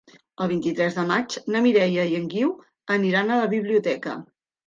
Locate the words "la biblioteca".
3.43-4.17